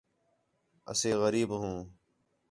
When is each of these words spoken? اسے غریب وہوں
اسے 0.91 1.09
غریب 1.21 1.49
وہوں 1.53 1.77